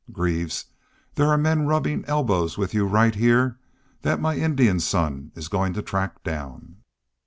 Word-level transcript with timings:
Greaves, 0.11 0.65
there 1.13 1.27
are 1.27 1.37
men 1.37 1.67
rubbin' 1.67 2.03
elbows 2.07 2.57
with 2.57 2.73
you 2.73 2.87
right 2.87 3.13
heah 3.13 3.57
that 4.01 4.19
my 4.19 4.35
Indian 4.35 4.79
son 4.79 5.31
is 5.35 5.47
goin' 5.47 5.73
to 5.73 5.83
track 5.83 6.23
down!'" 6.23 6.77